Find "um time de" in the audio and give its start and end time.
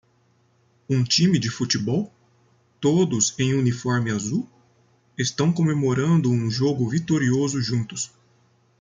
0.89-1.51